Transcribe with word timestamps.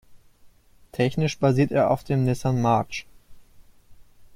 Technisch 0.93 1.37
basiert 1.37 1.71
er 1.71 1.91
auf 1.91 2.03
dem 2.03 2.23
Nissan 2.23 2.59
March. 2.59 3.05